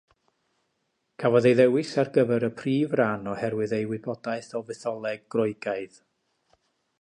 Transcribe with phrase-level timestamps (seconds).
[1.23, 6.01] Cafodd ei ddewis ar gyfer y prif ran oherwydd ei wybodaeth o Fytholeg Groegaidd.